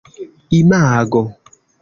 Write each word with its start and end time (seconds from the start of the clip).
imago 0.59 1.21